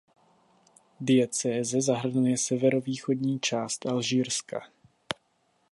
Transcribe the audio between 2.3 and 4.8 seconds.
severovýchodní část Alžírska.